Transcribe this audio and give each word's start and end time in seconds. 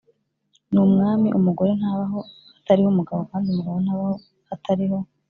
n 0.73 0.75
Umwami 0.87 1.27
umugore 1.37 1.71
ntabaho 1.79 2.19
hatariho 2.55 2.89
umugabo 2.91 3.21
kandi 3.29 3.45
umugabo 3.47 3.77
ntabaho 3.85 4.11
hatariho 4.49 4.97